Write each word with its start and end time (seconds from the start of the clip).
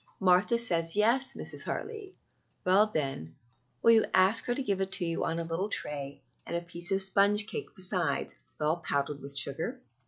"Martha 0.19 0.57
says 0.57 0.95
yes, 0.95 1.35
Mrs. 1.35 1.65
Hartley." 1.65 2.15
"Well, 2.65 2.87
then, 2.87 3.35
will 3.83 3.91
you 3.91 4.05
ask 4.15 4.45
her 4.45 4.55
to 4.55 4.63
give 4.63 4.81
it 4.81 4.91
to 4.93 5.05
you 5.05 5.23
on 5.23 5.37
a 5.37 5.43
little 5.43 5.69
tray, 5.69 6.23
and 6.43 6.55
a 6.55 6.61
piece 6.61 6.91
of 6.91 7.03
sponge 7.03 7.45
cake 7.45 7.75
besides, 7.75 8.33
well 8.59 8.77
powdered 8.77 9.21
with 9.21 9.37
sugar?" 9.37 9.79